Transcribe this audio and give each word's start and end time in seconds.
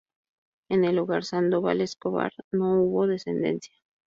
En 0.71 0.83
el 0.83 0.97
hogar 0.97 1.25
Sandoval-Escobar 1.25 2.33
no 2.51 2.81
hubo 2.81 3.05
descendencia. 3.05 3.75